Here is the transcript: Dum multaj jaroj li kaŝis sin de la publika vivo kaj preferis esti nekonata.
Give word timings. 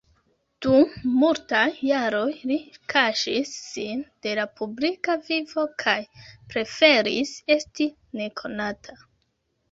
Dum 0.65 0.93
multaj 1.23 1.65
jaroj 1.87 2.29
li 2.51 2.55
kaŝis 2.93 3.51
sin 3.65 4.01
de 4.27 4.33
la 4.39 4.45
publika 4.61 5.17
vivo 5.27 5.65
kaj 5.83 5.95
preferis 6.55 7.35
esti 7.57 7.87
nekonata. 8.23 8.97